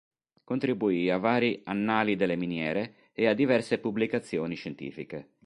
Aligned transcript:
Contribuì 0.43 1.11
a 1.11 1.19
vari 1.19 1.61
"Annali 1.63 2.15
delle 2.15 2.35
miniere" 2.35 3.09
e 3.13 3.27
a 3.27 3.35
diverse 3.35 3.77
pubblicazioni 3.77 4.55
scientifiche. 4.55 5.29